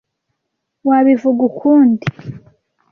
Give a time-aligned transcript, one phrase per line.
[0.87, 2.05] Wabivuga ukundi?